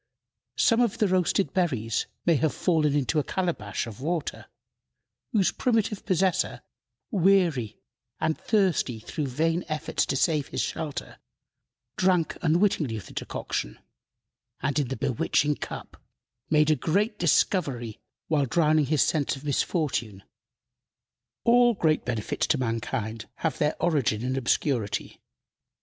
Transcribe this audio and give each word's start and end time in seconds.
Some 0.57 0.81
of 0.81 0.97
the 0.97 1.07
roasted 1.07 1.53
berries 1.53 2.07
may 2.25 2.33
have 2.37 2.55
fallen 2.55 2.95
into 2.95 3.19
a 3.19 3.23
calabash 3.23 3.85
of 3.85 4.01
water, 4.01 4.47
whose 5.31 5.51
primitive 5.51 6.03
possessor, 6.07 6.63
weary 7.11 7.77
and 8.19 8.35
thirsty 8.35 8.99
through 8.99 9.27
vain 9.27 9.63
efforts 9.67 10.07
to 10.07 10.15
save 10.15 10.47
his 10.47 10.61
shelter, 10.61 11.19
drank 11.97 12.35
unwittingly 12.41 12.97
of 12.97 13.05
the 13.05 13.13
decoction, 13.13 13.77
and, 14.59 14.79
in 14.79 14.87
the 14.87 14.97
bewitching 14.97 15.53
cup, 15.57 16.01
made 16.49 16.71
a 16.71 16.75
great 16.75 17.19
discovery 17.19 17.99
while 18.27 18.47
drowning 18.47 18.87
his 18.87 19.03
sense 19.03 19.35
of 19.35 19.43
misfortune. 19.43 20.23
All 21.43 21.75
great 21.75 22.05
benefits 22.05 22.47
to 22.47 22.57
mankind 22.57 23.27
have 23.35 23.59
their 23.59 23.75
origin 23.79 24.23
in 24.23 24.35
obscurity. 24.35 25.21